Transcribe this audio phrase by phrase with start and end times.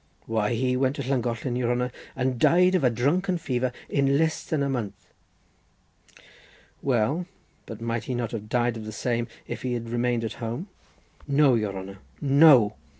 [0.25, 4.43] "Why, he went to Llangollen, your honour, and died of a drunken fever in less
[4.43, 5.13] than a month."
[6.81, 7.27] "Well,
[7.67, 10.69] but might he not have died of the same, if he had remained at home?"
[11.27, 12.73] "No, your honour, no!